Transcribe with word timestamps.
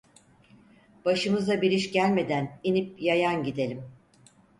Başımıza 1.05 1.61
bir 1.61 1.71
iş 1.71 1.91
gelmeden 1.91 2.59
inip 2.63 3.01
yayan 3.01 3.43
gidelim! 3.43 3.91